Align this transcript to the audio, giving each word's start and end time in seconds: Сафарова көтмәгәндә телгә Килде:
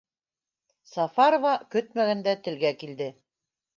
Сафарова 0.93 1.51
көтмәгәндә 1.75 2.35
телгә 2.49 2.73
Килде: 2.85 3.11